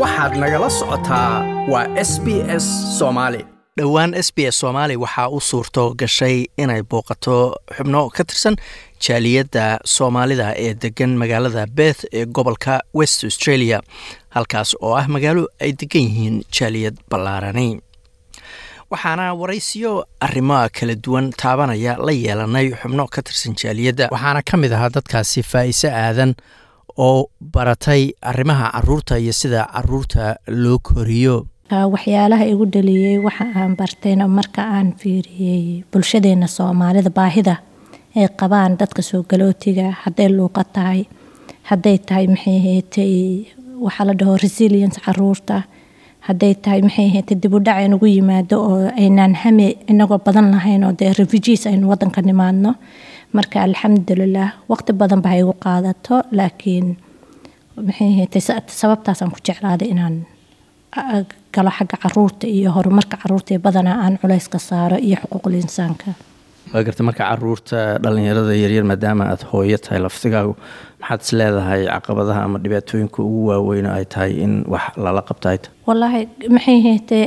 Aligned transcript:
waxaad 0.00 0.32
nagala 0.42 0.68
socotaa 0.78 1.32
waa 1.72 1.86
s 2.08 2.12
b 2.24 2.26
s 2.62 2.66
soomaali 2.98 3.40
dhowaan 3.78 4.10
s 4.26 4.28
b 4.36 4.38
s 4.52 4.58
soomaali 4.62 4.96
waxaa 5.04 5.28
u 5.36 5.40
suurto 5.50 5.82
gashay 6.00 6.36
inay 6.62 6.82
booqato 6.90 7.36
xubno 7.76 8.00
ka 8.16 8.22
tirsan 8.28 8.56
jaaliyadda 9.06 9.64
soomaalida 9.96 10.46
ee 10.64 10.74
degan 10.82 11.12
magaalada 11.22 11.66
beth 11.78 12.00
ee 12.18 12.24
gobolka 12.36 12.74
west 12.98 13.24
australia 13.28 13.78
halkaas 14.36 14.70
oo 14.84 14.94
ah 15.00 15.06
magaalo 15.14 15.42
ay 15.64 15.72
degan 15.80 16.02
yihiin 16.08 16.36
jaaliyad 16.56 16.96
ballaarani. 17.10 17.68
Waxaana 18.90 19.34
waraysiyo 19.40 19.92
arrimoa 20.20 20.68
kala 20.68 20.94
duwan 21.04 21.26
taabanaya 21.42 21.92
la 22.06 22.12
yeelanay 22.12 22.66
xubno 22.80 23.06
ka 23.14 23.22
tirsan 23.22 23.54
jaaliyadda. 23.62 24.08
Waxaana 24.14 24.42
ka 24.50 24.56
mid 24.56 24.72
ahaa 24.72 24.90
dadkaasi 24.96 25.42
faa'iise 25.42 25.88
aadan 25.90 26.34
oo 26.98 27.30
baratay 27.40 28.12
arrimaha 28.22 28.70
carruurta 28.72 29.18
iyo 29.18 29.32
sida 29.32 29.66
carruurta 29.72 30.36
loo 30.48 30.78
koriyo. 30.78 31.46
Waxyaalaha 31.70 32.44
igu 32.52 32.64
dhaliyey 32.66 33.18
waxa 33.18 33.44
aan 33.56 33.76
bartayna 33.76 34.28
marka 34.28 34.62
aan 34.62 34.92
fiiriyey 35.00 35.84
bulshadeena 35.92 36.46
soomaalida 36.46 37.10
baahida 37.10 37.54
ay 38.16 38.28
qabaan 38.40 38.76
dadka 38.78 39.02
soo 39.02 39.22
galootiga 39.30 39.90
hadday 40.02 40.28
luuqa 40.28 40.62
tahay 40.74 41.00
hadday 41.70 41.98
tahay 41.98 42.26
maxay 42.32 42.58
heetay 42.66 43.14
waxaa 43.84 44.06
la 44.06 44.12
dhaho 44.14 44.36
resilience 44.44 45.00
carruurta 45.06 45.56
hadday 46.28 46.54
tahay 46.54 46.80
maxay 46.86 47.08
heetay 47.14 47.36
dibudhac 47.42 47.76
aynugu 47.82 48.06
yimaado 48.06 48.56
oo 48.70 48.78
aynaan 49.02 49.34
hame 49.42 49.66
inagoo 49.90 50.18
badan 50.26 50.50
lahayn 50.54 50.84
oo 50.84 50.92
dee 51.00 51.12
refugees 51.18 51.66
aynu 51.66 51.88
wadanka 51.90 52.22
nimaadno 52.22 52.74
marka 53.36 53.56
alxamdulilah 53.66 54.48
waqti 54.72 54.92
badan 55.00 55.20
ba 55.24 55.28
ha 55.32 55.36
igu 55.42 55.54
qaadato 55.64 56.14
laakiin 56.38 56.86
sababtaasaan 58.80 59.30
ku 59.34 59.38
jeclaaday 59.48 59.88
inaan 59.94 60.26
galo 61.54 61.70
xagga 61.78 61.96
carruurta 62.02 62.46
iyo 62.46 62.70
horumarka 62.76 63.16
carruurta 63.22 63.58
badanaa 63.66 63.96
aan 64.04 64.18
culayska 64.22 64.58
saaro 64.58 64.96
iyo 64.96 65.16
xuquuqul 65.22 65.54
insaanka. 65.62 66.10
Waa 66.72 66.82
garta 66.86 67.02
marka 67.08 67.24
carruurta 67.30 67.76
dhalinyarada 68.04 68.54
yaryar 68.62 68.84
maadaama 68.90 69.24
aada 69.30 69.44
hooyo 69.52 69.78
tahay 69.84 70.00
laftigaagu 70.06 70.52
maxaad 71.00 71.20
is 71.24 71.32
leedahay 71.38 71.80
caqabadaha 71.94 72.40
ama 72.46 72.58
dhibaatooyinka 72.64 73.18
ugu 73.26 73.40
waaweyn 73.50 73.86
ay 73.96 74.04
tahay 74.14 74.32
in 74.44 74.52
wax 74.72 74.84
lala 75.04 75.22
qabta 75.28 75.46
ay 75.52 75.58
tahay 75.64 75.76
wallaahi 75.88 76.20
maxay 76.56 76.78
heetay 76.86 77.22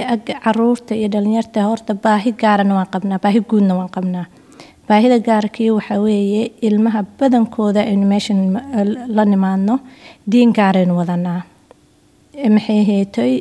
carruurta 0.45 0.91
iyo 0.99 1.07
dhalinyarta 1.15 1.59
horta 1.69 1.93
baahi 2.05 2.31
gaarana 2.43 2.73
waan 2.79 2.89
qabnaa 2.95 3.19
baahi 3.25 3.39
guudna 3.51 3.73
waan 3.79 3.91
qabnaa 3.97 4.25
baahida 4.87 5.17
gaarkii 5.27 5.69
waxaa 5.77 5.99
weeye 6.05 6.43
ilmaha 6.67 7.03
badankooda 7.19 7.81
aynu 7.91 8.05
meeshan 8.13 8.39
la 9.17 9.25
nimaadno 9.25 9.79
diin 10.31 10.51
gaaraynu 10.59 10.97
wadanaa 10.99 11.41
maxay 12.55 12.81
heetay? 12.91 13.33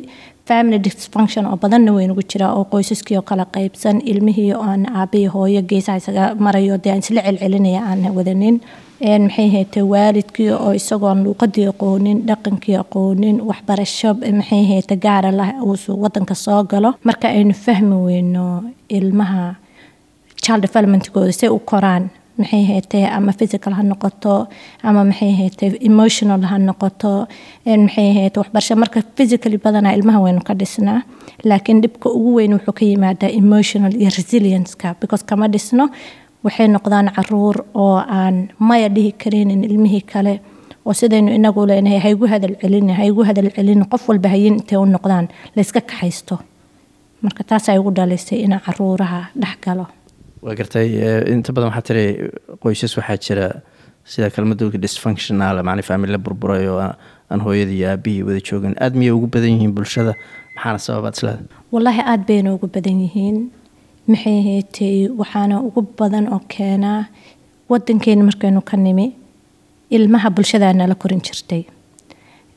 Family 0.47 0.79
dysfunction 0.83 1.45
oo 1.45 1.57
badanna 1.63 1.91
weynugu 1.95 2.21
jiraa 2.31 2.53
oo 2.57 2.63
qoysaskii 2.71 3.17
oo 3.17 3.21
kala 3.29 3.45
qaybsan 3.55 3.97
ilmihii 4.11 4.53
oo 4.53 4.61
aan 4.71 4.83
aabaiyo 4.99 5.31
hooyo 5.31 5.61
geesaha 5.69 5.97
isaga 6.01 6.35
marayo 6.45 6.77
dee 6.83 6.91
aan 6.93 6.99
isla 7.03 7.21
celcelinaya 7.21 7.81
aan 7.89 8.01
wadanin. 8.17 8.61
Maxay 9.23 9.49
heetay? 9.55 9.83
Waalidkii 9.93 10.49
oo 10.51 10.71
isagoon 10.79 11.23
luuqadii 11.23 11.67
aqoonin 11.71 12.23
dhaqankii 12.27 12.75
aqoonin 12.83 13.41
waxbarasho 13.49 14.13
maxay 14.39 14.63
heetay? 14.71 14.97
Gaara 15.05 15.31
lah 15.39 15.49
uu 15.63 15.75
wadanka 16.03 16.35
soo 16.35 16.63
galo. 16.63 16.93
Marka 17.03 17.27
aynu 17.27 17.53
fahmi 17.53 17.95
weyno 18.07 18.63
ilmaha 18.89 19.55
child 20.47 20.61
developmentkooda 20.67 21.31
say 21.39 21.49
u 21.49 21.59
koraan 21.71 22.03
maxay 22.39 22.63
heetay 22.69 23.03
ama 23.17 23.31
physical 23.39 23.73
ha 23.77 23.83
noqoto 23.91 24.33
ama 24.89 25.01
maxay 25.09 25.31
heetay 25.39 25.69
emotional 25.89 26.41
ha 26.49 26.57
noqoto 26.67 27.11
maxay 27.85 28.09
heetay 28.17 28.39
waxbarasho 28.41 28.75
marka 28.83 28.99
physically 29.17 29.57
badanaa 29.65 29.93
ilmaha 29.97 30.19
waynu 30.25 30.41
ka 30.49 30.53
dhisnaa 30.59 30.99
laakiin 31.49 31.81
dhibka 31.83 32.07
ugu 32.17 32.31
weyn 32.37 32.53
wuxuu 32.57 32.73
ka 32.79 32.83
yimaadaa 32.91 33.31
emotional 33.41 33.91
iyo 34.01 34.09
resilience-ka 34.19 34.87
because 35.01 35.23
kama 35.29 35.45
dhisno 35.53 35.85
waxay 36.45 36.67
noqdaan 36.75 37.07
carruur 37.15 37.55
oo 37.83 37.97
aan 38.19 38.35
maya 38.69 38.89
dhihi 38.95 39.11
karinin 39.21 39.63
ilmihii 39.69 40.01
kale 40.11 40.33
oo 40.85 40.93
sidaynu 40.99 41.29
inagu 41.37 41.65
leenahay 41.69 41.99
haygu 42.05 42.25
hadal 42.33 42.53
celin 42.61 42.89
haygu 42.99 43.21
hadal 43.29 43.49
celin 43.55 43.81
qof 43.91 44.03
walba 44.09 44.29
hayin 44.33 44.53
intay 44.59 44.77
u 44.77 44.85
noqdaan? 44.95 45.25
Layska 45.55 45.81
kaxaysto. 45.89 46.35
Marka 47.23 47.43
taasaa 47.49 47.75
igu 47.79 47.91
dhalisay 47.97 48.39
inaan 48.45 48.61
caruuraha 48.65 49.19
dhex 49.41 49.55
waa 50.45 50.55
gartay 50.59 50.87
inta 51.33 51.51
badan 51.55 51.69
waxaa 51.71 51.87
tiri 51.89 52.05
qoysas 52.63 52.93
waxaa 52.99 53.17
jira 53.25 53.47
sida 54.11 54.29
kelmadooga 54.35 54.77
dysfunctional 54.85 55.57
macna 55.67 55.83
faamila 55.89 56.17
burburay 56.25 56.67
oo 56.73 56.79
aan 57.31 57.41
hooyadii 57.45 57.77
iyo 57.79 57.87
aabihii 57.91 58.23
wada 58.27 58.41
joogin 58.49 58.75
aada 58.83 58.95
miyay 58.99 59.11
ugu 59.17 59.27
badan 59.27 59.51
yihiin 59.55 59.73
bulshada? 59.77 60.13
Maxaana 60.55 60.79
sababaad 60.85 61.15
isleeda 61.17 61.43
wallaahi 61.73 62.01
aada 62.11 62.23
bayna 62.29 62.53
ugu 62.55 62.67
badan 62.75 62.99
yihiin. 63.05 63.37
Maxay 64.07 64.37
heetay? 64.47 64.97
Waxaana 65.19 65.55
ugu 65.67 65.81
badan 65.99 66.25
oo 66.33 66.41
keenaa 66.53 67.01
wadankeena 67.69 68.23
markaynu 68.29 68.61
ka 68.69 68.77
nimi 68.77 69.05
ilmaha 69.89 70.29
bulshadaa 70.29 70.73
nala 70.73 70.95
korin 70.95 71.21
jirtay. 71.27 71.63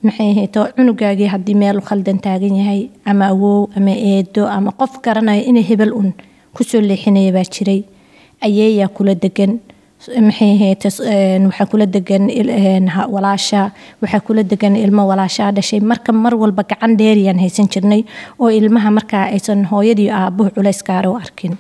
Maxay 0.03 0.31
heeto 0.39 0.61
cunugaagii 0.77 1.27
haddii 1.35 1.55
meel 1.63 1.81
khaldan 1.89 2.19
taagan 2.25 2.57
yahay 2.61 2.89
ama 3.05 3.27
awow 3.35 3.69
ama 3.77 3.91
eedo 4.13 4.47
ama 4.57 4.71
qof 4.81 5.01
garanayo 5.05 5.43
inay 5.51 5.63
hebel 5.71 5.93
un 6.01 6.13
ku 6.61 6.65
soo 6.69 6.81
leexinaya 6.85 7.33
baa 7.33 7.49
jiray. 7.55 7.81
Ayeeyaa 8.45 8.89
kula 8.97 9.15
degan 9.17 9.53
waxaa 11.49 11.67
kula 11.71 11.87
degan 11.87 12.25
walaasha 13.15 13.73
waxaa 14.03 14.21
kula 14.27 14.43
degan 14.45 14.77
ilmo 14.77 15.07
walaashaa 15.09 15.53
dhashay. 15.57 15.81
Marka 15.81 16.13
mar 16.13 16.35
walba 16.37 16.63
gacan 16.69 16.97
dheeriyaan 17.01 17.39
haysan 17.41 17.69
jirnay 17.73 18.05
oo 18.39 18.51
ilmaha 18.51 18.91
markaa 18.91 19.25
aysan 19.33 19.65
hooyadii 19.71 20.11
aabuhu 20.11 20.51
culays 20.55 20.83
gaara 20.85 21.09
u 21.11 21.17
arkin. 21.17 21.57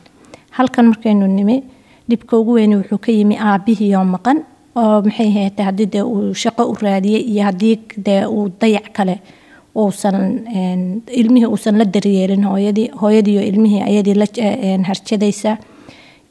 Halkan 0.50 0.86
markaynu 0.92 1.26
nimi 1.28 1.62
dhibka 2.08 2.36
ugu 2.36 2.52
weyni 2.60 2.76
wuxuu 2.76 2.98
ka 2.98 3.12
yimi 3.12 3.36
aabihiioo 3.40 4.04
maqan 4.04 4.44
oo 4.76 5.00
maxay 5.02 5.30
heete 5.36 5.62
haddii 5.62 5.86
dee 5.92 6.02
uu 6.02 6.34
shaqo 6.34 6.64
u 6.72 6.76
raadiyey 6.82 7.22
iyo 7.32 7.44
haddii 7.48 7.76
dee 8.06 8.24
uu 8.26 8.48
dayac 8.60 8.92
kale 8.92 9.16
uusan 9.74 10.16
ilmihii 11.20 11.46
uusan 11.46 11.78
la 11.78 11.84
daryeelin 11.94 12.44
hooyadii 12.44 12.88
hooyadiiyo 13.02 13.42
ilmihii 13.42 13.82
ayadii 13.82 14.14
la 14.14 14.26
harjadaysa. 14.88 15.56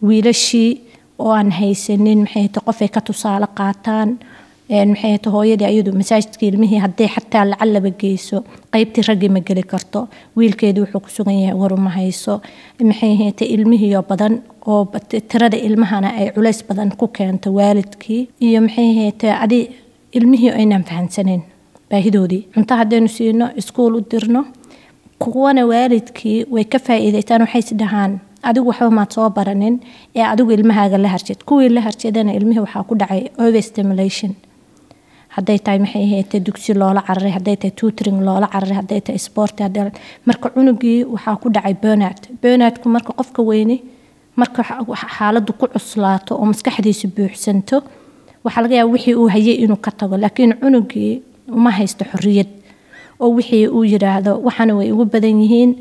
Wiilashii 0.04 0.82
oo 1.20 1.32
aan 1.32 1.52
haysanin 1.52 2.20
maxayta 2.20 2.60
qofay 2.66 2.88
ka 2.88 3.02
tusaale 3.02 3.48
qaataan. 3.58 4.20
Maxayta 4.90 5.30
hooyadii 5.36 5.66
ayadu 5.66 5.92
masaajidka 5.94 6.46
ilmihii 6.46 6.80
hadday 6.86 7.08
xataa 7.16 7.46
lacalaba 7.50 7.90
geyso 8.02 8.44
qeybtii 8.74 9.04
raggii 9.08 9.30
ma 9.30 9.40
geli 9.40 9.64
karto. 9.64 10.08
Wiilkeedii 10.38 10.82
wuxuu 10.84 11.00
ku 11.02 11.10
sugan 11.10 11.40
yahay 11.42 11.58
waruma 11.62 11.90
hayso. 11.90 12.42
Maxay 12.84 13.16
hayta 13.22 13.46
ilmihiioo 13.46 14.04
badan 14.04 14.42
oo 14.68 14.86
tirada 15.32 15.58
ilmahana 15.58 16.10
ay 16.20 16.32
culays 16.36 16.64
badan 16.68 16.92
ku 16.98 17.08
keento 17.08 17.50
waalidkii. 17.54 18.30
Iyo 18.42 18.62
maxay 18.62 18.90
hayta 19.00 19.40
adi 19.42 19.60
ilmihii 20.14 20.52
aynaan 20.52 20.84
fahansaneyn 20.84 21.42
baahidoodii 21.92 22.42
cunto 22.54 22.74
haddaynu 22.80 23.08
siino 23.18 23.46
iskuul 23.60 23.94
u 24.00 24.02
dirno 24.12 24.42
kuwana 25.24 25.62
waalidkii 25.72 26.46
way 26.54 26.64
ka 26.66 26.80
faa'iidaystaan 26.80 27.42
waxays 27.46 27.74
dhahaan. 27.82 28.20
Adigu 28.44 28.68
waxba 28.70 28.90
maad 28.98 29.12
soo 29.16 29.30
baranin 29.30 29.76
ee 30.16 30.24
adigu 30.34 30.52
ilmahaaga 30.52 30.98
la 30.98 31.10
harjad 31.16 31.40
kuwii 31.50 31.70
la 31.70 31.82
harjadana 31.82 32.32
ilmihii 32.38 32.60
waxaa 32.66 32.84
ku 32.90 32.96
dhacay 33.02 33.24
overstimulation 33.46 34.32
hadday 35.36 35.58
tahay 35.60 35.80
maxay 35.80 36.04
ahayd? 36.08 36.32
Dugsi 36.46 36.74
loola 36.74 37.02
cararay 37.08 37.32
hadday 37.38 37.56
tahay 37.62 37.72
tutoring 37.80 38.20
loola 38.28 38.48
cararay 38.54 38.76
hadday 38.82 39.02
tahay 39.02 39.20
sport 39.20 39.60
marka 40.26 40.48
cunugii 40.56 41.04
waxaa 41.14 41.36
ku 41.42 41.50
dhacay 41.56 41.74
burnout. 41.84 42.22
Burnoutku 42.42 42.88
marka 42.96 43.12
qofka 43.20 43.42
weyni 43.50 43.78
marka 44.36 44.62
xaaladdu 45.18 45.52
ku 45.60 45.66
cuslaato 45.74 46.36
oo 46.40 46.46
maskaxdiisu 46.52 47.08
buuxsanto 47.16 47.78
waxaa 48.44 48.62
laga 48.64 48.76
yaaba 48.76 48.92
wixii 48.96 49.16
uu 49.22 49.28
hayay 49.36 49.56
inuu 49.64 49.80
ka 49.86 49.92
tago. 49.92 50.16
Laakiin 50.18 50.54
cunugii 50.62 51.22
uma 51.58 51.72
haysto 51.72 52.06
xorriyad. 52.12 52.48
Oo 53.20 53.30
wixii 53.38 53.68
uu 53.68 53.84
yidhaahdo 53.84 54.32
waxana 54.48 54.74
way 54.76 54.92
ugu 54.92 55.06
badan 55.06 55.42
yihiin 55.44 55.72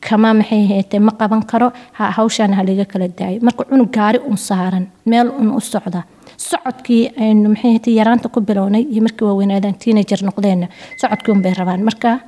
kama 0.00 0.34
maxay 0.34 0.66
haytee 0.68 1.00
ma 1.00 1.12
qaban 1.20 1.42
karo 1.50 1.72
hawshaan 1.92 2.52
haliga 2.58 2.84
kala 2.84 3.08
daayo. 3.08 3.40
Marka 3.42 3.64
cunug 3.64 3.90
gaari 3.96 4.18
un 4.30 4.36
saaran 4.36 4.86
meel 5.06 5.28
un 5.40 5.48
u 5.58 5.60
socda 5.60 6.02
socodkii 6.36 7.02
aynu 7.20 7.48
maxay 7.48 7.70
haytee 7.74 7.94
yaraanta 8.00 8.28
ku 8.28 8.40
bilownay 8.40 8.82
iyo 8.92 9.02
markii 9.02 9.26
waaweynaadaan 9.28 9.74
teenager 9.82 10.20
noqdeenna 10.28 10.66
socodkii 11.00 11.32
un 11.34 11.42
rabaan. 11.58 11.82
Marka 11.88 12.18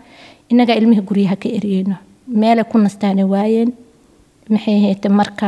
innagaa 0.50 0.76
ilmihii 0.81 1.03
guryaha 1.09 1.37
ka 1.37 1.49
eriyeyno 1.49 1.97
meelay 2.26 2.65
ku 2.65 2.79
nastaana 2.79 3.26
waayeen 3.26 3.70
maxay 4.50 4.79
haytee 4.87 5.12
marka 5.20 5.47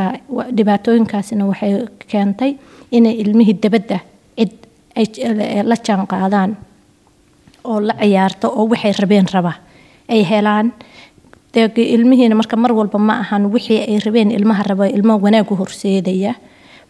dhibaatooyinkaasina 0.57 1.45
waxay 1.51 1.73
keentay 2.11 2.51
inay 2.91 3.13
ilmihii 3.23 3.57
dabadda 3.63 3.99
cid 4.37 4.51
ay 4.95 5.05
la 5.63 5.75
jaan 5.85 6.55
oo 7.63 7.79
la 7.87 7.93
ciyaarto 8.01 8.47
oo 8.59 8.65
waxay 8.71 8.93
rabeen 9.01 9.27
raba 9.33 9.53
ay 10.09 10.23
helaan. 10.31 10.73
Ilmihiina 11.55 12.35
marka 12.35 12.55
mar 12.57 12.71
walba 12.71 12.99
ma 12.99 13.13
ahan 13.23 13.45
wixii 13.53 13.79
ay 13.89 13.99
rabeen 14.05 14.31
ilmaha 14.31 14.63
raba 14.63 14.85
ilmo 14.87 15.17
wanaagu 15.25 15.55
horseedaya. 15.55 16.33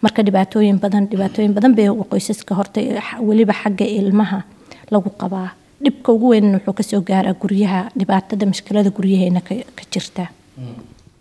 Marka 0.02 0.24
dhibaatooyin 0.24 0.80
badan 0.80 1.08
dhibaatooyin 1.12 1.54
badan 1.54 1.76
bay 1.76 1.88
qoysaska 2.12 2.56
horta 2.56 2.82
weliba 3.22 3.54
xagga 3.54 3.86
ilmaha 3.86 4.42
lagu 4.92 5.10
qabaa. 5.22 5.50
Dhibka 5.84 6.12
ugu 6.12 6.28
weyn 6.34 6.54
wuxuu 6.56 6.74
ka 6.74 6.84
soo 6.84 7.02
gaaraa 7.02 7.34
guryaha 7.34 7.90
dhibaatada 8.00 8.46
mushkilada 8.46 8.90
guryaheena 8.92 9.42
ka 9.42 9.56
jirta. 9.94 10.28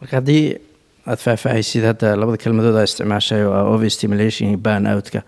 Marka 0.01 0.17
haddii 0.19 0.59
aada 1.07 1.17
faahfaahaysid 1.25 1.85
hadda 1.91 2.17
labada 2.21 2.39
kelmadood 2.43 2.77
aa 2.77 2.83
isticmaashay 2.91 3.43
oo 3.47 3.53
ah 3.55 3.65
overstimulation 3.75 4.57
burn 4.65 4.87
outka 4.87 5.23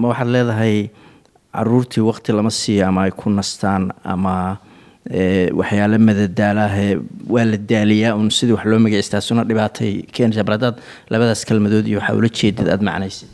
ma 0.00 0.08
waxaad 0.10 0.28
leedahay 0.34 0.90
caruurtii 1.56 2.04
waqti 2.10 2.32
lama 2.38 2.50
siiyo 2.60 2.86
ama 2.90 3.00
ay 3.06 3.12
ku 3.20 3.30
nastaan 3.38 3.82
ama 4.14 4.34
waxyaalo 5.60 5.98
madadaalahe 6.08 6.86
waa 7.34 7.44
la 7.52 7.56
daaliyaa 7.72 8.14
un 8.20 8.28
sidii 8.36 8.54
wax 8.56 8.64
loo 8.72 8.78
magacistaasunna 8.86 9.44
dhibaatay 9.50 9.92
keenaysaa 10.16 10.44
bal 10.50 10.74
labadaas 11.12 11.44
kelmadood 11.48 11.86
iyo 11.90 11.98
waxaa 12.00 12.16
ula 12.20 12.28
jeedid 12.40 12.66
aada 12.68 12.84
macnaysid 12.88 13.28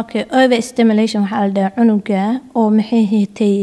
okay 0.00 0.22
over 0.40 0.60
stimulation 0.70 1.22
waxaa 1.24 1.42
la 1.46 1.50
dhahaa 1.56 1.74
cunuga 1.78 2.22
oo 2.60 2.68
maxay 2.78 3.04
heetay 3.14 3.58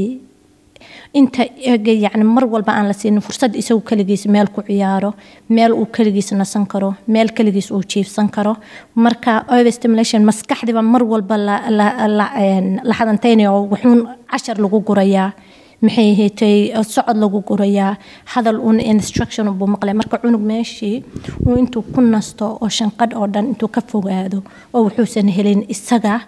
inta 1.13 1.43
ega 1.73 1.91
yacni 2.05 2.23
mar 2.35 2.45
walba 2.53 2.71
aan 2.77 2.87
la 2.87 2.93
siinin 2.93 3.21
fursad 3.27 3.55
isagu 3.61 3.81
keligiis 3.89 4.25
meel 4.27 4.47
ku 4.55 4.61
ciyaaro 4.67 5.11
meel 5.49 5.71
uu 5.73 5.85
keligiis 5.95 6.31
nasan 6.41 6.65
karo 6.73 6.89
meel 7.07 7.29
keligiis 7.37 7.71
uu 7.71 7.81
jiifsan 7.91 8.29
karo. 8.29 8.53
Marka 8.95 9.45
over 9.49 9.71
stimulation 9.71 10.21
maskaxdiba 10.29 10.81
mar 10.93 11.03
walba 11.03 11.37
la 11.37 12.93
hadantaynayo 12.97 13.67
wuxuun 13.71 13.99
cashar 14.31 14.57
lagu 14.63 14.79
gurayaa 14.87 15.33
maxay 15.81 16.09
ahaatay 16.13 16.55
socod 16.93 17.17
lagu 17.17 17.39
gurayaa 17.49 17.97
hadal 18.33 18.57
uun 18.59 18.79
instruction 18.79 19.47
buu 19.59 19.67
maqlay. 19.73 19.93
Marka 19.93 20.17
cunug 20.21 20.41
meeshii 20.51 21.03
uu 21.45 21.57
intuu 21.57 21.81
ku 21.93 22.01
nasto 22.01 22.57
oo 22.61 22.69
shanqadh 22.69 23.13
oo 23.17 23.27
dhan 23.27 23.45
intuu 23.51 23.67
ka 23.75 23.81
fogaado 23.81 24.43
oo 24.73 24.81
wuxuusan 24.85 25.27
helin 25.35 25.65
isaga 25.73 26.21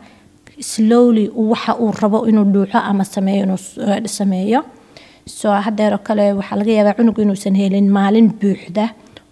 slowly 0.60 1.30
waxa 1.36 1.76
uu 1.80 1.92
rabo 2.02 2.28
inuu 2.30 2.46
dhuuxo 2.54 2.78
ama 2.78 3.04
sameeyo 3.04 3.44
inuu 3.44 3.58
sameeyo. 4.06 4.62
Soo 5.26 5.52
hadeeroo 5.66 5.98
kale 6.04 6.34
waxaa 6.34 6.56
laga 6.60 6.72
yaabaa 6.72 6.94
cunug 6.98 7.18
inuusan 7.20 7.56
helin 7.56 7.90
maalin 7.92 8.30
buuxda 8.42 8.90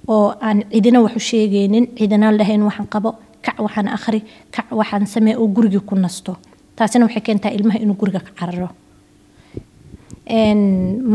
oo 0.07 0.35
aan 0.41 0.63
cidina 0.71 1.01
wax 1.01 1.15
u 1.15 1.19
sheegaynin 1.19 1.87
cidina 1.97 2.31
lahayn 2.31 2.63
waxaan 2.63 2.87
qabo 2.93 3.09
kac 3.45 3.57
waxaan 3.65 3.87
akhri 3.87 4.19
kac 4.55 4.67
waxaan 4.71 5.05
samee 5.07 5.35
oo 5.37 5.47
gurigii 5.47 5.79
ku 5.89 5.95
nasto. 5.95 6.37
Taasina 6.75 7.05
waxay 7.05 7.21
keentaa 7.21 7.51
ilmaha 7.51 7.79
inuu 7.79 7.95
guriga 7.95 8.19
ka 8.19 8.31
cararo. 8.39 8.69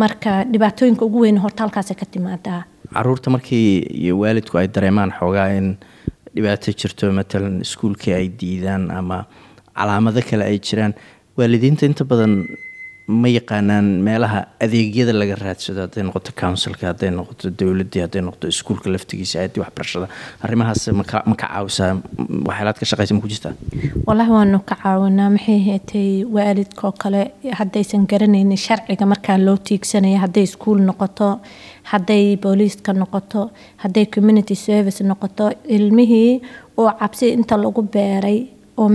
Marka 0.00 0.44
dhibaatooyinka 0.44 1.04
ugu 1.04 1.20
weyn 1.20 1.38
horta 1.38 1.68
ka 1.70 2.06
timaadaa. 2.10 2.64
Caruurta 2.94 3.30
markii 3.30 3.78
iyo 4.02 4.18
waalidku 4.18 4.58
ay 4.58 4.68
dareemaan 4.68 5.12
xoogaa 5.18 5.48
in 5.56 5.76
dhibaato 6.34 6.72
jirto 6.72 7.12
matalan 7.12 7.60
iskuulkii 7.60 8.12
ay 8.14 8.28
diidaan 8.40 8.90
ama 8.90 9.24
calaamado 9.78 10.20
kale 10.30 10.44
ay 10.50 10.58
jiraan. 10.68 10.94
Waalidiinta 11.38 11.86
inta 11.86 12.04
badan 12.04 12.34
ma 13.08 13.28
yaqaanaan 13.28 13.88
meelaha 14.06 14.38
adeegyada 14.64 15.12
laga 15.20 15.34
raadsado. 15.42 15.80
Hadday 15.84 16.02
noqoto 16.08 16.30
counsilka 16.40 16.84
hadday 16.90 17.10
noqoto 17.18 17.50
dowladii 17.58 18.00
hadday 18.04 18.22
noqoto 18.26 18.46
iskuulka 18.52 18.88
laftigiisa 18.94 19.36
aadii 19.42 19.60
waxbarashada 19.62 20.08
arrimahaas 20.44 20.82
ma 20.98 21.04
ka 21.04 21.22
caawisaa 21.42 21.90
waxyaalaad 22.48 22.78
ka 22.80 22.86
shaqaysa 22.90 23.14
ma 23.14 23.20
ku 23.24 23.28
jirtaa 23.34 23.52
wallaahi 24.08 24.32
waanu 24.38 24.58
ka 24.70 24.74
caawinaa. 24.82 25.30
Maxay 25.36 25.58
heetay 25.68 26.08
waalidkoo 26.36 26.92
kale? 27.02 27.22
Haddaysan 27.60 28.08
garanaynin 28.10 28.58
sharciga 28.66 29.06
markaa 29.12 29.38
loo 29.46 29.56
tiigsanaya 29.68 30.18
hadday 30.24 30.42
iskuul 30.50 30.80
noqoto 30.90 31.28
hadday 31.92 32.36
booliiska 32.42 32.92
noqoto 33.02 33.50
hadday 33.84 34.06
community 34.16 34.54
service 34.66 35.00
noqoto 35.12 35.52
ilmihii 35.76 36.42
oo 36.76 36.90
cabsi 37.00 37.26
inta 37.38 37.56
lagu 37.64 37.82
beeray 37.94 38.38
oo 38.76 38.88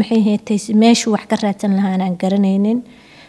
meeshuu 0.81 1.12
wax 1.13 1.25
ka 1.30 1.36
raadsan 1.44 1.75
lahaan 1.75 2.01
aan 2.01 2.18
garanaynin. 2.22 2.83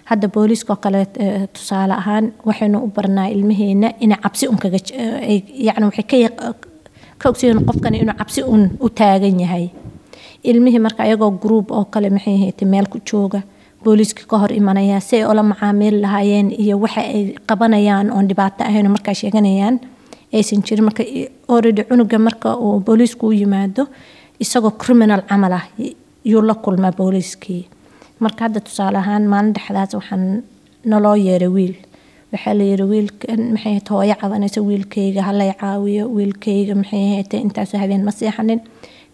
Hadda 0.04 0.28
booliiskoo 0.28 0.76
kale 0.76 1.06
tusaale 1.52 1.94
ahaan 1.94 2.32
waxaynu 2.46 2.78
u 2.84 2.88
barnaa 2.96 3.26
ilmaheena 3.34 3.88
inay 4.00 4.18
cabsi 4.22 4.48
un 4.48 4.58
kaga 4.58 4.78
yani 5.66 5.84
waxay 5.88 6.28
ka 7.18 7.28
ogsiin 7.28 7.64
qofkani 7.66 7.98
inuu 8.02 8.14
cabsi 8.18 8.42
un 8.42 8.70
u 8.80 8.88
taagan 8.88 9.40
yahay. 9.40 9.68
Ilmihii 10.44 10.78
marka 10.78 11.02
ayagoo 11.02 11.30
group 11.30 11.70
oo 11.70 11.84
kale 11.84 12.10
maxay 12.10 12.34
ahayd 12.34 12.62
meel 12.66 12.86
ku 12.90 12.98
jooga 13.10 13.42
booliiska 13.84 14.22
ka 14.30 14.38
hor 14.38 14.52
imanaya 14.52 15.00
si 15.00 15.16
ay 15.16 15.24
ula 15.24 15.42
macaamiil 15.42 16.00
lahaayeen 16.02 16.50
iyo 16.62 16.78
waxa 16.78 17.00
ay 17.00 17.34
qabanayaan 17.46 18.10
oon 18.10 18.28
dhibaato 18.28 18.64
ahayn 18.64 18.88
markaa 18.90 19.14
sheeganayaan 19.14 19.80
aysan 20.34 20.62
jirin. 20.66 20.84
Marka 20.84 21.02
already 21.48 21.82
cunuga 21.84 22.18
marka 22.18 22.56
uu 22.56 22.80
booliisku 22.80 23.26
u 23.26 23.32
yimaado 23.32 23.86
isagoo 24.40 24.70
criminal 24.82 25.22
camal 25.30 25.52
ah 25.52 25.64
yuu 26.24 26.42
la 26.42 26.54
kulmaa 26.54 26.92
booliiskii. 26.92 27.68
Marka 28.20 28.44
hadda 28.44 28.60
tusaale 28.60 28.98
ahaan 28.98 29.24
maalin 29.32 29.52
dhexdaas 29.54 29.94
waxaan 29.94 30.42
naloo 30.84 31.14
yeeray 31.16 31.48
wiil. 31.56 31.74
Waxaa 32.32 32.54
la 32.58 32.64
yiri 32.64 32.84
wiilkan 32.92 33.40
maxay 33.52 33.72
ahayd 33.72 33.88
hooyo 33.90 34.14
cabanaysa 34.20 34.60
wiilkayga 34.68 35.22
halay 35.22 35.52
caawiyo? 35.60 36.04
Wiilkayga 36.16 36.74
maxay 36.74 37.02
ahayd 37.12 37.32
intaasoo 37.34 37.78
habeen 37.80 38.04
ma 38.04 38.10
seexanin? 38.10 38.60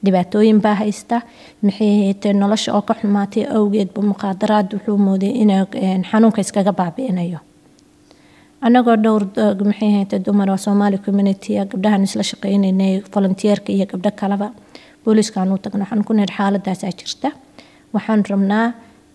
Dhibaatooyin 0.04 0.60
baa 0.62 0.74
haysta. 0.74 1.20
Maxay 1.62 1.88
ahayd 2.00 2.22
nolosha 2.40 2.74
oo 2.76 2.82
ka 2.82 2.94
xumaatay? 3.00 3.44
Awgeedba 3.56 4.00
muqaadaraad 4.10 4.68
wuxuu 4.74 4.98
mooday 4.98 5.32
inuu 5.42 5.66
xanuunka 6.10 6.40
iskaga 6.40 6.72
baabi'inayo. 6.72 7.38
Anagoo 8.60 8.96
dhowr 9.04 9.24
maxay 9.64 9.88
ahayd 9.94 10.12
dumar 10.26 10.50
oo 10.50 10.56
soomaali 10.56 10.98
community 10.98 11.52
gabdhahan 11.72 12.02
isla 12.06 12.22
shaqeynaynay 12.30 13.02
volunteerka 13.14 13.72
iyo 13.72 13.86
gabdho 13.86 14.10
kaleba 14.20 14.48
booliiskaan 15.08 15.52
u 15.52 15.58
tagno 15.58 15.80
waxaan 15.84 16.04
ku 16.04 16.12
nidhi 16.12 16.34
xaaladaasaa 16.38 16.92
jirta. 17.00 17.28
Waxaan 17.94 18.22
rabnaa 18.30 18.66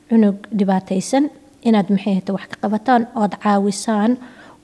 cunug 0.10 0.38
dhibaataysan 0.58 1.24
inaad 1.68 1.90
maxay 1.94 2.12
ahayte 2.14 2.32
wax 2.34 2.46
ka 2.52 2.56
qabataan 2.64 3.02
ood 3.22 3.34
caawisaan 3.44 4.12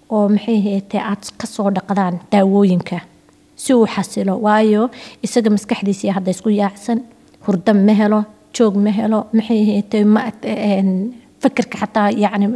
oo 0.09 0.25
maxay 0.35 0.57
ahayte 0.61 0.97
aad 1.11 1.23
ka 1.39 1.45
soo 1.47 1.69
dhaqdaan 1.75 2.15
daawooyinka. 2.31 2.97
Si 3.55 3.73
uu 3.73 3.85
xasilo 3.95 4.33
waayo 4.45 4.89
isaga 5.25 5.49
maskaxdiisii 5.55 6.11
hadda 6.17 6.31
isku 6.35 6.49
yaacsan 6.49 6.99
hurda 7.45 7.73
ma 7.73 7.93
helo 8.01 8.23
joog 8.57 8.75
ma 8.85 8.91
helo 8.99 9.19
maxay 9.37 9.59
ahayte 9.65 9.97
ma 10.15 10.21
fikirka 11.41 11.77
xataa 11.81 12.09
yacni 12.23 12.47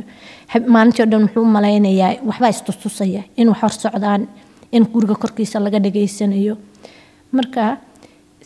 maalintii 0.73 1.03
o 1.05 1.09
dhan 1.11 1.21
wuxuu 1.25 1.45
malaynayaa 1.55 2.11
waxbaa 2.29 2.49
istustusaya 2.55 3.21
in 3.37 3.47
wax 3.49 3.59
hor 3.61 3.71
socdaan 3.83 4.21
in 4.75 4.83
guriga 4.93 5.15
korkiisa 5.23 5.59
laga 5.65 5.79
dhageysanayo 5.85 6.55
marka 7.37 7.63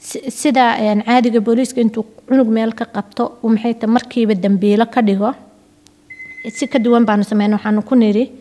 sida 0.01 0.75
caadiga 1.05 1.39
booliiska 1.41 1.81
intuu 1.81 2.05
cunug 2.27 2.47
meel 2.47 2.71
ka 2.73 2.85
qabto 2.85 3.23
maxay 3.43 3.73
ta 3.81 3.87
markiiba 3.87 4.33
dambiilo 4.35 4.85
ka 4.85 5.01
dhigo 5.01 5.33
si 6.57 6.67
ka 6.67 6.79
duwan 6.79 7.05
baanu 7.05 7.23
sameyna 7.23 7.55
waxaanu 7.57 7.81
ku 7.89 7.95
nidhi 7.95 8.31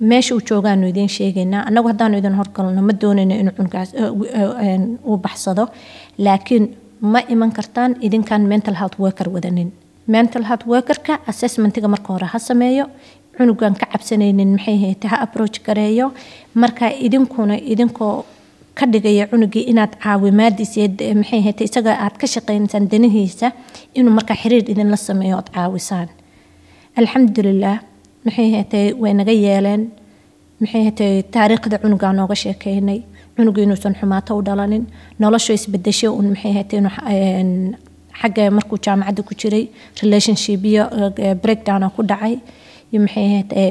meesha 0.00 0.34
uu 0.34 0.40
joogaanu 0.48 0.88
idiin 0.88 1.08
sheegaynaa. 1.08 1.62
Annagu 1.68 1.88
haddaanu 1.88 2.18
idin 2.18 2.34
horgalno 2.40 2.82
ma 2.82 2.92
doonayno 3.02 3.34
inuu 3.40 3.54
cunugaas 3.56 3.90
uu 5.08 5.16
baxsado. 5.24 5.64
Laakiin 6.18 6.64
ma 7.00 7.20
iman 7.28 7.52
kartaan 7.52 7.96
idinkaan 8.06 8.42
mental 8.52 8.74
health 8.74 8.98
worker 8.98 9.28
wadanin. 9.34 9.70
Mental 10.06 10.42
health 10.48 10.66
workerka 10.66 11.20
assessmentiga 11.30 11.88
marka 11.88 12.12
hore 12.12 12.26
ha 12.32 12.38
sameeyo. 12.38 12.86
Cunugan 13.36 13.74
ka 13.80 13.86
cabsanaynin 13.92 14.50
maxay 14.56 14.76
hayte 14.84 15.06
ha 15.12 15.16
approach 15.26 15.60
gareeyo 15.66 16.12
marka 16.54 16.90
idinkuna 17.06 17.54
idinkoo 17.72 18.24
ka 18.78 18.84
dhigaya 18.92 19.24
cunugii 19.30 19.64
inaad 19.72 19.92
caawimaadiisa 20.04 20.82
maxay 21.20 21.38
ahayte 21.42 21.62
isaga 21.68 21.92
aad 22.04 22.14
ka 22.20 22.26
shaqeynaysaan 22.34 22.84
danihiisa 22.92 23.48
inuu 23.98 24.12
markaa 24.18 24.36
xiriir 24.42 24.64
idinla 24.72 24.96
sameeyo 25.08 25.36
ood 25.40 25.48
caawisaan. 25.56 26.08
Alxamdulilah 27.00 27.76
maxay 28.24 28.46
ahayte 28.52 28.80
way 29.02 29.12
naga 29.20 29.32
yeeleen. 29.44 29.82
Maxay 30.60 30.80
ahayte 30.80 31.06
taariikhda 31.34 31.76
cunugaa 31.82 32.12
nooga 32.18 32.34
sheekeynay 32.42 32.98
cunugu 33.36 33.60
inuusan 33.64 33.94
xumaato 34.00 34.36
u 34.38 34.42
dhalanin. 34.46 34.84
Noloshu 35.20 35.52
isbedesho 35.58 36.08
un 36.18 36.26
maxay 36.34 36.52
inuu 36.78 37.74
xagga 38.20 38.44
markuu 38.56 38.78
jaamacadda 38.86 39.22
ku 39.28 39.34
jiray 39.40 39.64
relationship 40.02 40.64
iyo 40.64 40.84
breakdown 41.42 41.82
ku 41.96 42.02
dhacay. 42.10 42.34
Iyo 42.92 42.98
maxay 43.04 43.24
ahayte 43.30 43.62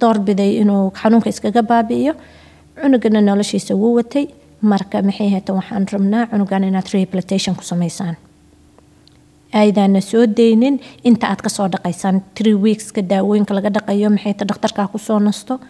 doorbiday 0.00 0.50
inuu 0.62 0.90
xanuunka 1.00 1.28
iskaga 1.32 1.62
baabi'iyo 1.70 2.12
cunugana 2.82 3.20
noloshiisa 3.20 3.74
wuu 3.74 3.94
watay. 3.98 4.26
Marka 4.62 5.02
maxay 5.02 5.26
ahayte 5.28 5.52
waxaan 5.52 5.86
rabnaa 5.92 6.26
cunugan 6.30 6.64
inaad 6.64 6.88
rehabilitation 6.94 7.54
ku 7.56 7.62
samaysaan. 7.62 8.16
Aydaana 9.52 10.00
soo 10.00 10.26
daynin. 10.26 10.80
Inta 11.04 11.26
aad 11.30 11.40
ka 11.42 11.48
soo 11.48 11.68
dhaqaysaan 11.72 12.22
three 12.34 12.54
weekska 12.54 13.02
daawooyinka 13.10 13.54
laga 13.54 13.70
dhaqayo 13.76 14.10
maxay 14.10 14.34
ta 14.34 14.44
dhakhtarkaa 14.48 14.88
ku 14.92 14.98
soo 14.98 15.18
nasto? 15.18 15.60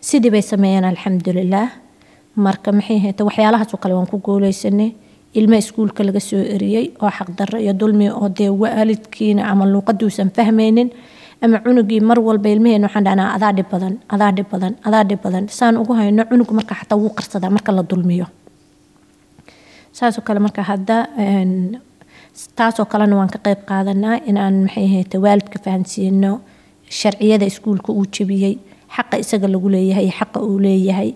Sidii 0.00 0.30
bay 0.30 0.42
sameeyeen 0.42 0.84
alxamdulilah 0.84 1.68
marka 2.36 2.72
maxay 2.72 2.96
ahayte 2.96 3.22
waxyaalahaasoo 3.24 3.78
kale 3.82 3.94
waan 3.94 4.06
ku 4.06 4.18
guuleysanay 4.18 4.90
ilmo 5.34 5.56
iskuulka 5.56 6.04
laga 6.04 6.20
soo 6.20 6.38
eriyey 6.54 6.86
oo 7.02 7.10
xaqdarro 7.10 7.58
iyo 7.58 7.72
dulmi 7.80 8.10
oo 8.10 8.28
dee 8.38 8.48
waalidkiina 8.62 9.42
ama 9.50 9.64
luuqaduusan 9.66 10.30
fahmaynin 10.36 10.90
ama 11.44 11.58
cunugii 11.64 12.00
mar 12.08 12.18
walba 12.26 12.48
ilmaheen 12.54 12.82
waxaan 12.86 13.04
dhahnaa 13.06 13.28
adaa 13.36 13.52
badan 13.72 13.94
adaa 14.14 14.30
dhib 14.36 14.48
badan 14.52 14.72
adaa 14.88 15.04
dhib 15.08 15.20
badan. 15.24 15.44
Saan 15.58 15.76
ugu 15.82 15.92
hayno 15.98 16.22
cunug 16.30 16.50
marka 16.58 16.74
xataa 16.80 16.98
wuu 17.02 17.10
qarsadaa 17.18 17.50
marka 17.56 17.70
la 17.76 17.82
dulmiyo. 17.90 18.26
Saasoo 19.98 20.22
kale 20.26 20.40
marka 20.46 20.62
hadda 20.70 20.96
taasoo 22.58 22.86
kalena 22.92 23.16
waan 23.18 23.30
ka 23.34 23.38
qayb 23.46 23.60
qaadanaa 23.70 24.16
inaan 24.30 24.54
maxay 24.66 24.84
ahayte 24.88 25.16
waalidka 25.24 25.58
fahansiino 25.64 26.30
sharciyada 27.00 27.46
iskuulka 27.50 27.90
uu 27.92 28.06
jebiyey 28.14 28.54
xaqa 28.96 29.16
isaga 29.22 29.48
lagu 29.54 29.68
leeyahay 29.74 30.08
xaqa 30.18 30.38
uu 30.48 30.58
leeyahay. 30.64 31.10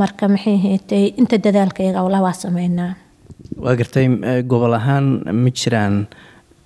Marka 0.00 0.24
maxay 0.34 0.56
haytay 0.64 1.04
inta 1.20 1.36
dadaalka 1.44 1.80
iyaga 1.82 2.02
wala 2.06 2.18
waa 2.26 2.32
sameynaa. 2.42 2.92
Waa 3.64 3.74
gartay 3.80 4.06
gobol 4.50 4.74
ahaan 4.80 5.06
ma 5.42 5.50
jiraan 5.60 5.94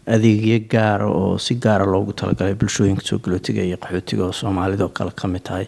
adeegyo 0.06 0.58
gaara 0.72 1.06
oo 1.08 1.38
si 1.38 1.54
gaara 1.54 1.84
loogu 1.86 2.12
talagalay 2.12 2.54
bulshooyinka 2.54 3.02
soo 3.08 3.18
galootiga 3.18 3.62
iyo 3.62 3.76
qaxootiga 3.76 4.24
oo 4.26 4.32
soomaalida 4.32 4.84
oo 4.84 4.92
kale 4.98 5.10
ka 5.20 5.28
mid 5.28 5.42
tahay 5.48 5.66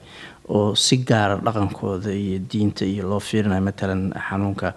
oo 0.48 0.74
si 0.74 0.96
gaara 1.10 1.36
dhaqankooda 1.46 2.10
iyo 2.12 2.38
diinta 2.52 2.84
iyo 2.84 3.08
loo 3.10 3.20
fiirinayo 3.20 3.62
matalan 3.68 4.12
xanuunka 4.28 4.72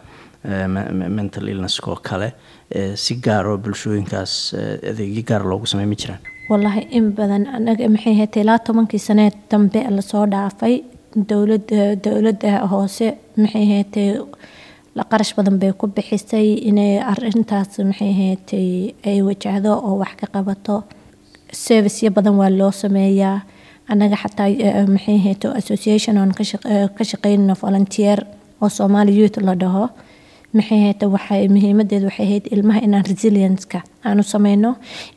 mental 1.17 1.47
illnesska 1.47 1.91
oo 1.91 1.99
kale 2.09 2.33
si 2.95 3.15
gaara 3.25 3.49
oo 3.51 3.57
bulshooyinkaas 3.57 4.33
adeegyo 4.91 5.23
gaara 5.29 5.45
loogu 5.51 5.65
samey 5.67 5.85
ma 5.85 5.95
jiraan? 5.95 6.21
Wallaahi 6.49 6.87
in 6.97 7.11
badan 7.17 7.45
anaga 7.57 7.89
maxay 7.89 8.15
haytay 8.19 8.41
ilaa 8.43 8.59
tobankii 8.59 8.99
saneed 8.99 9.35
dambe 9.51 9.83
la 9.97 10.01
soo 10.01 10.25
dhaafay 10.25 10.75
dowladda 11.29 11.95
dowladda 12.05 12.53
hoose 12.71 13.07
maxay 13.37 13.65
haytay 14.95 15.03
qarash 15.11 15.33
badan 15.37 15.57
bay 15.61 15.71
ku 15.79 15.85
bixisay 15.95 16.47
inay 16.69 16.93
arintaas 17.11 17.71
maxay 17.89 18.11
haytay 18.19 18.69
ay 19.09 19.17
wajahdo 19.27 19.71
oo 19.87 19.95
wax 20.01 20.13
ka 20.21 20.27
qabato. 20.33 20.75
Serviceyo 21.65 22.09
badan 22.11 22.35
waa 22.41 22.49
loo 22.59 22.71
sameeyaa. 22.71 23.37
Annaga 23.91 24.17
xataa 24.23 24.49
maxay 24.93 25.17
haytay 25.25 25.51
association 25.61 26.17
oon 26.17 26.31
ka 26.97 27.03
shaqeynayno 27.09 27.55
volunteer 27.61 28.19
oo 28.61 28.69
somali 28.69 29.13
youth 29.19 29.37
la 29.47 29.53
dhaho 29.61 29.85
maxay 30.57 30.79
hayta 30.85 31.05
waxay 31.07 31.45
ahayd 32.25 32.45
ilmaha 32.55 32.79
inaan 32.87 33.05
resilienska 33.11 33.79
aanu 34.07 34.23
sameyno 34.33 34.69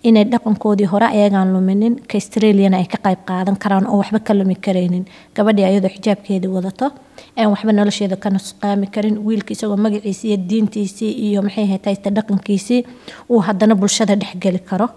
inay 0.08 0.24
dhaqankoodii 0.32 0.88
hore 0.92 1.06
ayagaan 1.14 1.52
luminin 1.54 1.94
ka 2.10 2.14
australiana 2.20 2.76
ay 2.82 2.86
ka 2.92 2.98
qayb 3.06 3.20
qaadan 3.28 3.56
karaan 3.62 3.86
oo 3.86 3.96
waxba 4.02 4.18
ka 4.26 4.32
lumi 4.38 4.54
karaynin. 4.66 5.04
Gabadhii 5.36 5.64
ayadoo 5.70 5.90
xijaabkeedii 5.96 6.50
wadato 6.56 6.86
aan 7.38 7.48
waxba 7.54 7.72
nolosheeda 7.72 8.16
ka 8.24 8.28
nusqaami 8.30 8.86
karin 8.94 9.16
wiilka 9.26 9.52
isagoo 9.56 9.76
magaciisii 9.84 10.28
iyo 10.30 10.38
diintiisii 10.50 11.12
iyo 11.26 11.40
maxay 11.46 11.66
hayta 11.72 12.10
dhaqankiisii 12.16 12.80
uu 13.32 13.40
haddana 13.46 13.74
bulshada 13.74 14.14
dhexgeli 14.22 14.58
karo 14.70 14.88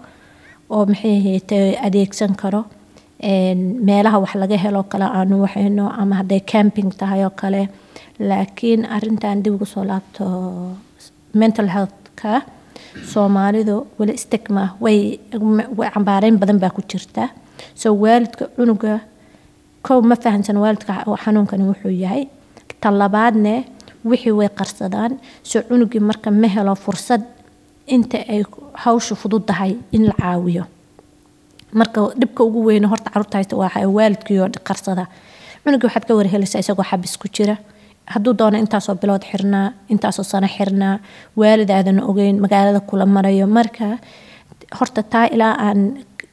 oo 0.70 0.84
maxay 0.90 1.16
hayta 1.26 1.56
adeegsan 1.86 2.34
karo. 2.42 2.62
Meelaha 3.86 4.18
wax 4.22 4.34
laga 4.42 4.56
helo 4.64 4.82
kale 4.92 5.04
aanu 5.18 5.40
waxayno 5.44 5.84
ama 6.00 6.14
hadday 6.20 6.40
camping 6.52 6.90
tahay 7.00 7.24
oo 7.24 7.30
kale 7.30 7.68
laakiin 8.18 8.84
arintan 8.96 9.42
dib 9.44 9.54
ugu 9.54 9.66
soo 9.66 9.84
laabto 9.84 10.24
mental 11.34 11.68
healthka 11.68 12.42
soomaalidu 13.12 13.86
weli 13.98 14.16
stigma 14.16 14.64
way 14.80 15.18
cambaareyn 15.94 16.38
badan 16.38 16.58
baa 16.60 16.70
ku 16.70 16.82
jirta. 16.90 17.28
Soo 17.74 17.94
waalidka 18.02 18.44
cunuga 18.56 19.00
kow 19.82 20.00
ma 20.02 20.16
fahamsan 20.16 20.56
waalidka 20.62 20.92
xanuunkani 21.24 21.64
wuxuu 21.70 21.90
yahay. 22.04 22.24
Talabaadne 22.80 23.64
wixii 24.04 24.32
way 24.38 24.48
qarsadaan. 24.48 25.12
Soo 25.42 25.62
cunugii 25.68 26.00
marka 26.00 26.30
ma 26.30 26.48
helo 26.48 26.74
fursad 26.74 27.22
inta 27.86 28.18
ay 28.28 28.42
hawsha 28.84 29.14
fududahay 29.14 29.76
in 29.92 30.06
la 30.06 30.12
caawiyo. 30.22 30.64
Marka 31.72 32.00
dhibka 32.20 32.44
ugu 32.44 32.64
weyn 32.68 32.84
horta 32.84 33.10
carruurta 33.10 33.38
haysta 33.38 33.56
waa 33.56 33.86
waalidkiioo 33.96 34.48
qarsada. 34.68 35.06
Cunugii 35.64 35.86
waxaad 35.86 36.04
ka 36.08 36.14
warhelaysaa 36.14 36.58
isagoo 36.64 36.84
xabis 36.90 37.16
ku 37.18 37.28
jira 37.28 37.56
hadduu 38.12 38.34
doono 38.38 38.58
intaasoo 38.58 38.94
bilood 39.02 39.24
xirnaa 39.30 39.66
intaasoo 39.92 40.24
sano 40.32 40.48
xirnaa 40.56 40.94
waalid 41.40 41.70
aadan 41.76 41.98
ogeyn 42.10 42.36
magaalada 42.44 42.80
kula 42.88 43.06
marayo 43.06 43.46
marka 43.46 43.86
horta 44.80 45.02
taa 45.12 45.26
ilaa 45.34 45.54
aan 45.66 45.80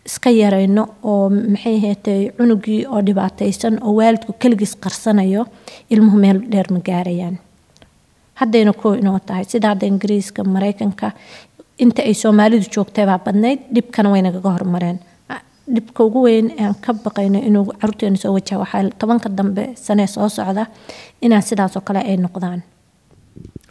iska 0.10 0.30
yarayno 0.42 0.84
oo 1.12 1.30
maxay 1.30 1.78
haytay 1.86 2.22
cunugii 2.38 2.82
oo 2.94 3.02
dhibaataysan 3.08 3.76
oo 3.86 3.94
waalidku 4.00 4.32
keligiis 4.42 4.76
qarsanayo 4.84 5.42
ilmuhu 5.94 6.18
meel 6.24 6.40
dheer 6.52 6.68
ma 6.74 6.80
gaarayaan. 6.90 7.36
Haddayna 8.40 8.74
koo 8.74 8.94
inoo 9.02 9.20
tahay 9.28 9.46
sida 9.52 9.68
hadda 9.72 9.86
ingiriiska 9.92 10.44
maraykanka 10.44 11.12
inta 11.84 12.02
ay 12.10 12.14
soomaalidu 12.14 12.66
joogtay 12.76 13.06
baa 13.10 13.20
badnayd 13.26 13.60
dhibkana 13.76 14.10
way 14.14 14.22
nagaga 14.22 14.50
hormareen 14.56 15.00
dhibka 15.68 16.04
ugu 16.04 16.22
weyn 16.28 16.52
aan 16.60 16.76
ka 16.86 16.94
baqayno 16.94 17.40
inuu 17.50 17.66
caruurteena 17.82 18.18
soo 18.18 18.34
wajaha 18.36 18.60
waxaa 18.64 18.90
tobanka 19.00 19.30
dambe 19.30 19.64
sanee 19.86 20.08
soo 20.08 20.30
socda 20.30 20.66
inaan 21.22 21.42
sidaasoo 21.50 21.82
kale 21.88 22.00
ay 22.00 22.18
noqdaan. 22.18 22.62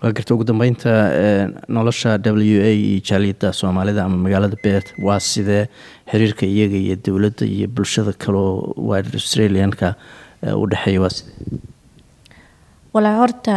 Waa 0.03 0.13
garta 0.13 0.35
ugu 0.35 0.45
dambeynta 0.45 0.91
nolosha 1.69 2.19
w 2.19 2.61
a 2.69 2.71
iyo 2.75 3.01
jaaliyadda 3.09 3.53
soomaalida 3.53 4.05
ama 4.05 4.17
magaalada 4.17 4.57
beet 4.65 4.95
waa 5.07 5.21
sidee 5.21 5.69
xiriirka 6.11 6.47
iyaga 6.47 6.77
iyo 6.85 6.97
dowladda 7.07 7.45
iyo 7.47 7.69
bulshada 7.69 8.13
kaloo 8.13 8.75
wide 8.77 9.09
australianka 9.15 9.95
u 10.63 10.67
dhexeeya 10.71 11.01
waa 11.05 11.11
sidee 11.11 11.61
walaa 12.95 13.17
horta 13.21 13.55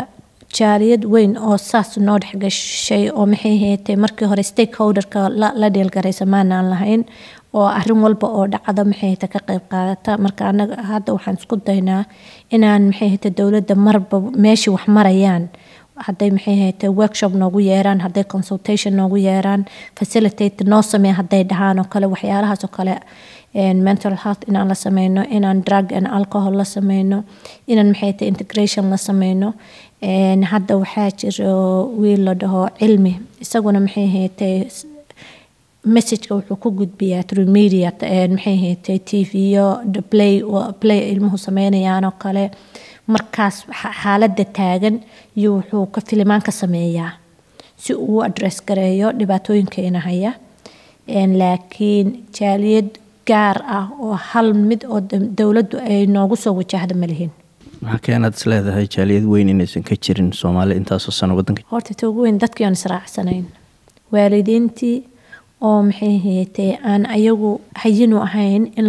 jaaliyad 0.58 1.04
weyn 1.13 1.34
oo 1.38 1.58
saas 1.58 1.98
noo 1.98 2.18
dhexgashay 2.24 3.10
oo 3.10 3.25
maxay 3.32 3.58
haytay 3.63 3.96
markii 4.04 4.27
hore 4.32 4.44
stakeholderka 4.44 5.30
la 5.62 5.70
dheelgaraysa 5.75 6.25
maanaan 6.25 6.70
lahayn 6.74 7.04
oo 7.58 7.68
arrin 7.80 8.00
walba 8.06 8.28
oo 8.38 8.46
dhacda 8.54 8.82
maxay 8.90 9.10
hayta 9.12 9.28
ka 9.34 9.40
qayb 9.48 9.64
qaadata. 9.72 10.12
Marka 10.24 10.44
anaga 10.52 10.76
hadda 10.92 11.12
waxaan 11.16 11.38
isku 11.40 11.56
daynaa 11.68 12.04
inaan 12.56 12.84
maxay 12.90 13.10
hayta 13.14 13.30
dowladda 13.38 13.76
marba 13.86 14.18
meeshii 14.44 14.72
wax 14.76 14.84
marayaan. 14.98 15.44
Hadday 16.06 16.30
maxay 16.36 16.56
hayta 16.64 16.86
workshop 17.00 17.34
noogu 17.42 17.60
yeeraan 17.70 18.00
hadday 18.06 18.24
consultation 18.34 18.94
noogu 19.00 19.18
yeeraan 19.28 19.62
facilitate 20.00 20.64
noo 20.72 20.82
samee 20.92 21.14
hadday 21.20 21.44
dhahaan 21.50 21.80
oo 21.82 21.86
kale 21.94 22.06
waxyaalahaas 22.14 22.64
oo 22.68 22.72
kale 22.78 22.96
mental 23.88 24.16
health 24.24 24.42
inaan 24.50 24.68
la 24.72 24.76
sameyno 24.76 25.22
inaan 25.38 25.60
drug 25.68 25.88
and 25.98 26.08
alcohol 26.18 26.54
la 26.62 26.66
sameyno 26.76 27.18
inaan 27.72 27.88
maxay 27.92 28.02
hayta 28.10 28.24
integration 28.32 28.86
la 28.94 28.98
sameyno 29.08 29.50
hadda 30.52 30.74
waxaa 30.84 31.10
jiro 31.20 31.54
wiil 32.02 32.22
la 32.28 32.34
dhaho 32.42 32.62
cilmi 32.80 33.14
isaguna 33.44 33.80
maxay 33.86 34.08
haytay 34.16 34.56
messageka 35.86 36.36
wuxuu 36.36 36.56
ku 36.63 36.72
gudbiyaa 36.80 37.24
through 37.30 37.50
media 37.58 37.92
maxay 38.32 38.58
haytay 38.63 39.00
tv-yo 39.00 39.68
play 40.10 40.42
play 40.80 41.00
ilmuhu 41.12 41.38
sameynayaan 41.38 42.06
oo 42.06 42.12
kale. 42.24 42.51
Markaas 43.08 43.65
xaaladda 44.01 44.46
taagan 44.58 44.96
iyo 45.38 45.51
wuxuu 45.58 45.86
ka 45.86 46.01
filimaan 46.10 46.42
ka 46.42 46.51
sameeyaa 46.51 47.12
si 47.77 47.94
uu 47.94 48.22
address 48.27 48.62
gareeyo 48.68 49.12
dhibaatooyinkeena 49.20 50.00
haya. 50.00 50.34
Laakiin 51.39 52.25
jaaliyad 52.39 52.89
gaar 53.27 53.58
ah 53.77 53.88
oo 54.00 54.13
hal 54.30 54.54
mid 54.54 54.84
oo 54.89 55.01
dowladdu 55.38 55.77
ay 55.80 56.06
noogu 56.08 56.36
soo 56.36 56.54
wajahda 56.56 56.96
ma 56.96 57.06
lihin. 57.08 57.32
Maxaa 57.82 58.00
keenaad 58.06 58.34
is 58.34 58.46
leedahay 58.46 58.88
jaaliyad 58.96 59.25
weyn 59.34 59.50
inaysan 59.50 59.84
ka 59.84 59.96
jirin 59.96 60.32
soomaali 60.34 60.75
intaasoo 60.82 61.12
sano 61.12 61.36
wadanka 61.36 61.62
horta 61.72 61.94
ta 61.94 62.10
ugu 62.10 62.22
weyn 62.25 62.39
dadkii 62.42 62.65
aan 62.65 62.74
israacsanayn 62.80 63.46
waalidiintii 64.13 64.96
oo 65.68 65.80
maxay 65.88 66.16
aan 66.92 67.04
ayagu 67.18 67.52
hayinu 67.82 68.18
ahayn 68.28 68.64
in 68.80 68.86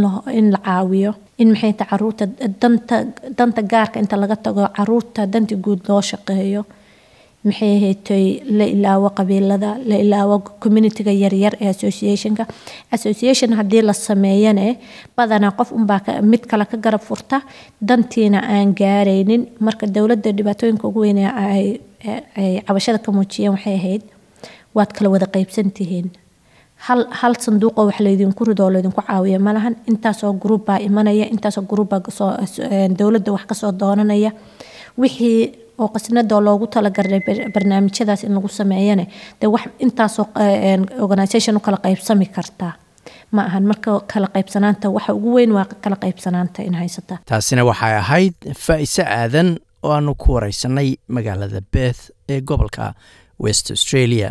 la 0.55 0.59
caawiyo 0.67 1.13
in 1.43 1.49
maxay 1.53 1.73
ta 1.79 1.85
carruurta 1.91 2.25
danta 2.63 2.97
danta 3.39 3.63
gaarka 3.73 3.97
inta 4.03 4.17
laga 4.23 4.37
tago 4.45 4.63
carruurta 4.77 5.21
danti 5.33 5.55
guud 5.65 5.81
loo 5.89 6.01
shaqeeyo. 6.11 6.63
Maxay 7.49 7.75
haytay 7.85 8.25
la 8.59 8.65
ilaawo 8.75 9.09
qabiilada 9.19 9.71
la 9.91 9.97
ilaawo 10.05 10.37
communityga 10.63 11.13
yaryar 11.23 11.55
ee 11.61 11.69
associationka. 11.75 12.45
Association 12.97 13.51
haddii 13.59 13.83
la 13.89 13.93
sameeyane 14.07 14.67
badanaa 15.17 15.53
qof 15.59 15.69
unbaa 15.79 16.01
mid 16.31 16.43
kale 16.51 16.65
ka 16.73 16.77
garab 16.85 17.03
furta 17.09 17.39
dantiina 17.89 18.39
aan 18.55 18.69
gaaraynin. 18.81 19.43
Marka 19.67 19.87
dowladda 19.95 20.31
dhibaatooyinka 20.39 20.85
ugu 20.89 21.01
weyn 21.05 21.19
ay 21.29 21.67
cabashada 22.67 22.99
ka 23.05 23.11
muujiyeen 23.17 23.53
waxay 23.55 23.75
ahayd 23.81 24.03
waad 24.77 24.91
kala 24.97 25.09
wada 25.15 25.27
qaybsantihiin 25.37 26.07
hal 26.77 27.07
hal 27.21 27.35
sanduuqoo 27.45 27.87
wax 27.89 28.01
laydinku 28.01 28.45
ridoo 28.45 28.71
laydinku 28.73 29.03
caawiya 29.09 29.39
malahan 29.39 29.77
intaasoo 29.91 30.33
gruub 30.43 30.65
baa 30.67 30.79
imanaya 30.89 31.27
intaasoo 31.35 31.63
gruub 31.71 31.89
baa 31.89 32.01
dowladda 32.99 33.33
wax 33.33 33.45
ka 33.47 33.55
soo 33.55 33.73
doonanaya. 33.81 34.31
Wixii 34.99 35.53
oo 35.79 35.89
qasnadoo 35.89 36.41
loogu 36.41 36.67
talagalay 36.67 37.21
barnaamijyadaas 37.55 38.25
in 38.25 38.35
lagu 38.35 38.49
sameeyane 38.49 39.07
dee 39.41 39.47
wax 39.55 39.65
intaasoo 39.79 40.27
organisation 41.01 41.57
u 41.57 41.61
kala 41.61 41.77
qaybsami 41.85 42.27
kartaa. 42.27 42.73
Ma 43.33 43.43
ahan 43.49 43.65
marka 43.65 44.01
kala 44.13 44.29
qaybsanaanta 44.35 44.91
waxa 44.91 45.13
ugu 45.15 45.35
weyn 45.35 45.53
waa 45.53 45.65
kala 45.85 45.97
qaybsanaanta 45.97 46.63
in 46.63 46.75
haysata. 46.75 47.19
Taasina 47.27 47.65
waxay 47.65 47.95
ahayd 47.97 48.35
faa-ise 48.65 49.03
aadan 49.03 49.57
oo 49.83 49.93
aanu 49.93 50.15
ku 50.15 50.33
wareysanay 50.35 50.95
magaalada 51.09 51.61
beth 51.73 52.11
ee 52.29 52.41
gobolka 52.41 52.95
west 53.45 53.71
australia 53.71 54.31